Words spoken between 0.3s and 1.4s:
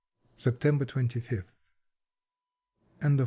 September Twenty